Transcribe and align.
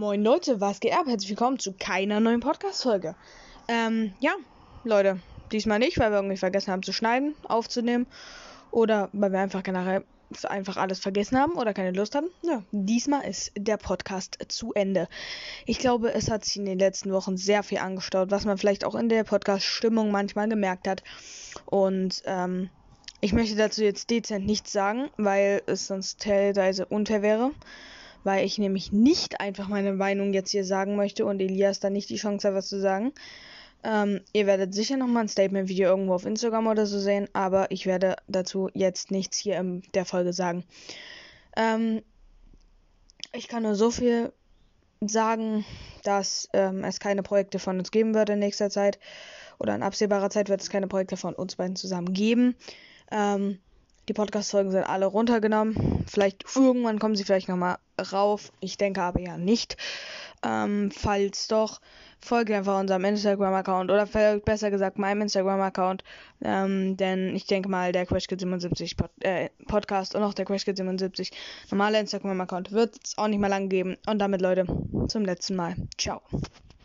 Moin 0.00 0.24
Leute, 0.24 0.62
was 0.62 0.80
geht 0.80 0.94
ab? 0.94 1.04
Herzlich 1.06 1.28
willkommen 1.28 1.58
zu 1.58 1.74
keiner 1.74 2.20
neuen 2.20 2.40
Podcast-Folge. 2.40 3.14
Ähm, 3.68 4.14
ja, 4.18 4.32
Leute, 4.82 5.20
diesmal 5.52 5.78
nicht, 5.78 5.98
weil 5.98 6.10
wir 6.10 6.16
irgendwie 6.16 6.38
vergessen 6.38 6.72
haben 6.72 6.82
zu 6.82 6.94
schneiden, 6.94 7.34
aufzunehmen 7.46 8.06
oder 8.70 9.10
weil 9.12 9.30
wir 9.30 9.40
einfach 9.40 9.62
generell 9.62 10.06
einfach 10.44 10.78
alles 10.78 11.00
vergessen 11.00 11.38
haben 11.38 11.52
oder 11.52 11.74
keine 11.74 11.90
Lust 11.90 12.14
haben. 12.14 12.28
Ja, 12.40 12.62
diesmal 12.72 13.28
ist 13.28 13.52
der 13.58 13.76
Podcast 13.76 14.38
zu 14.48 14.72
Ende. 14.72 15.06
Ich 15.66 15.78
glaube, 15.78 16.14
es 16.14 16.30
hat 16.30 16.46
sich 16.46 16.56
in 16.56 16.64
den 16.64 16.78
letzten 16.78 17.12
Wochen 17.12 17.36
sehr 17.36 17.62
viel 17.62 17.80
angestaut, 17.80 18.30
was 18.30 18.46
man 18.46 18.56
vielleicht 18.56 18.86
auch 18.86 18.94
in 18.94 19.10
der 19.10 19.24
Podcast-Stimmung 19.24 20.10
manchmal 20.10 20.48
gemerkt 20.48 20.88
hat. 20.88 21.04
Und 21.66 22.22
ähm, 22.24 22.70
ich 23.20 23.34
möchte 23.34 23.54
dazu 23.54 23.84
jetzt 23.84 24.08
dezent 24.08 24.46
nichts 24.46 24.72
sagen, 24.72 25.10
weil 25.18 25.60
es 25.66 25.88
sonst 25.88 26.22
teilweise 26.22 26.86
unfair 26.86 27.20
wäre 27.20 27.50
weil 28.24 28.44
ich 28.44 28.58
nämlich 28.58 28.92
nicht 28.92 29.40
einfach 29.40 29.68
meine 29.68 29.92
Meinung 29.92 30.32
jetzt 30.32 30.50
hier 30.50 30.64
sagen 30.64 30.96
möchte 30.96 31.24
und 31.24 31.40
Elias 31.40 31.80
dann 31.80 31.92
nicht 31.92 32.10
die 32.10 32.16
Chance 32.16 32.48
hat, 32.48 32.54
was 32.54 32.68
zu 32.68 32.80
sagen. 32.80 33.12
Ähm, 33.82 34.20
ihr 34.32 34.46
werdet 34.46 34.74
sicher 34.74 34.96
nochmal 34.96 35.24
ein 35.24 35.28
Statement-Video 35.28 35.88
irgendwo 35.88 36.14
auf 36.14 36.26
Instagram 36.26 36.66
oder 36.66 36.86
so 36.86 36.98
sehen, 36.98 37.28
aber 37.32 37.70
ich 37.70 37.86
werde 37.86 38.16
dazu 38.28 38.68
jetzt 38.74 39.10
nichts 39.10 39.38
hier 39.38 39.58
in 39.58 39.82
der 39.94 40.04
Folge 40.04 40.32
sagen. 40.32 40.64
Ähm, 41.56 42.02
ich 43.32 43.48
kann 43.48 43.62
nur 43.62 43.74
so 43.74 43.90
viel 43.90 44.32
sagen, 45.00 45.64
dass 46.04 46.48
ähm, 46.52 46.84
es 46.84 47.00
keine 47.00 47.22
Projekte 47.22 47.58
von 47.58 47.78
uns 47.78 47.90
geben 47.90 48.14
wird 48.14 48.30
in 48.30 48.38
nächster 48.38 48.70
Zeit. 48.70 48.98
Oder 49.58 49.74
in 49.74 49.82
absehbarer 49.82 50.30
Zeit 50.30 50.48
wird 50.48 50.60
es 50.60 50.70
keine 50.70 50.88
Projekte 50.88 51.16
von 51.16 51.34
uns 51.34 51.56
beiden 51.56 51.76
zusammen 51.76 52.12
geben. 52.12 52.56
Ähm, 53.10 53.58
die 54.08 54.14
Podcast-Folgen 54.14 54.70
sind 54.70 54.84
alle 54.84 55.06
runtergenommen. 55.06 56.04
Vielleicht 56.06 56.44
irgendwann 56.56 56.98
kommen 56.98 57.14
sie 57.14 57.24
vielleicht 57.24 57.48
nochmal 57.48 57.78
rauf. 58.12 58.52
Ich 58.60 58.78
denke 58.78 59.02
aber 59.02 59.20
ja 59.20 59.36
nicht. 59.36 59.76
Ähm, 60.42 60.90
falls 60.90 61.48
doch, 61.48 61.80
folgt 62.20 62.50
einfach 62.50 62.78
unserem 62.78 63.04
Instagram-Account 63.04 63.90
oder 63.90 64.06
besser 64.06 64.70
gesagt 64.70 64.98
meinem 64.98 65.22
Instagram-Account. 65.22 66.04
Ähm, 66.42 66.96
denn 66.96 67.34
ich 67.34 67.46
denke 67.46 67.68
mal, 67.68 67.92
der 67.92 68.06
QuestKid77 68.06 68.96
Pod 68.96 69.10
äh, 69.20 69.50
Podcast 69.66 70.14
und 70.14 70.22
auch 70.22 70.34
der 70.34 70.46
QuestKid77 70.46 71.32
normale 71.70 72.00
Instagram-Account 72.00 72.72
wird 72.72 72.96
es 73.04 73.18
auch 73.18 73.28
nicht 73.28 73.40
mehr 73.40 73.50
lang 73.50 73.68
geben. 73.68 73.96
Und 74.06 74.18
damit, 74.18 74.40
Leute, 74.40 74.66
zum 75.08 75.24
letzten 75.24 75.56
Mal. 75.56 75.76
Ciao. 75.98 76.22